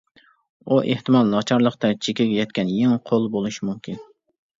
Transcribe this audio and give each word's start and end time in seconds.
ئۇ 0.67 0.77
ئېھتىمال 0.93 1.29
ناچارلىقتا 1.33 1.91
چېكىگە 2.07 2.37
يەتكەن 2.39 2.71
يېڭى 2.79 2.97
قول 3.11 3.29
بولۇشى 3.37 3.69
مۇمكىن. 3.71 4.01